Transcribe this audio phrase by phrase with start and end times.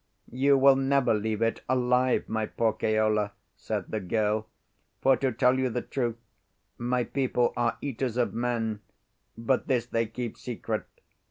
[0.31, 4.47] "You will never leave it alive, my poor Keola," said the girl;
[4.99, 6.17] "for to tell you the truth,
[6.79, 8.81] my people are eaters of men;
[9.37, 10.85] but this they keep secret.